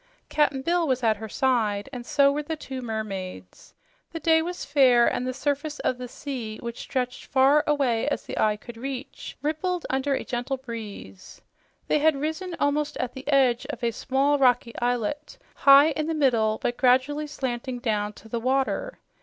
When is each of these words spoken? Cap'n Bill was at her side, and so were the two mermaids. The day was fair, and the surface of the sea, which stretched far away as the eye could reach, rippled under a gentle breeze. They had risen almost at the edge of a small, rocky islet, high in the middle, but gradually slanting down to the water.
Cap'n 0.29 0.63
Bill 0.63 0.87
was 0.87 1.03
at 1.03 1.17
her 1.17 1.29
side, 1.29 1.87
and 1.93 2.07
so 2.07 2.31
were 2.31 2.41
the 2.41 2.55
two 2.55 2.81
mermaids. 2.81 3.75
The 4.13 4.19
day 4.19 4.41
was 4.41 4.65
fair, 4.65 5.05
and 5.05 5.27
the 5.27 5.31
surface 5.33 5.77
of 5.81 5.99
the 5.99 6.07
sea, 6.07 6.57
which 6.57 6.79
stretched 6.79 7.25
far 7.25 7.63
away 7.67 8.07
as 8.07 8.23
the 8.25 8.35
eye 8.39 8.57
could 8.57 8.77
reach, 8.77 9.37
rippled 9.43 9.85
under 9.91 10.15
a 10.15 10.23
gentle 10.23 10.57
breeze. 10.57 11.43
They 11.87 11.99
had 11.99 12.15
risen 12.15 12.55
almost 12.59 12.97
at 12.97 13.13
the 13.13 13.27
edge 13.27 13.67
of 13.67 13.83
a 13.83 13.91
small, 13.91 14.39
rocky 14.39 14.73
islet, 14.79 15.37
high 15.53 15.91
in 15.91 16.07
the 16.07 16.15
middle, 16.15 16.57
but 16.59 16.77
gradually 16.77 17.27
slanting 17.27 17.77
down 17.77 18.13
to 18.13 18.27
the 18.27 18.39
water. 18.39 18.97